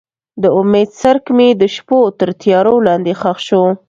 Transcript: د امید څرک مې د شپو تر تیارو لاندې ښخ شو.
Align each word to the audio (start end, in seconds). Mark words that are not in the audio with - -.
د 0.41 0.43
امید 0.59 0.89
څرک 1.01 1.25
مې 1.37 1.49
د 1.61 1.63
شپو 1.75 1.99
تر 2.19 2.29
تیارو 2.41 2.75
لاندې 2.87 3.13
ښخ 3.21 3.37
شو. 3.47 3.63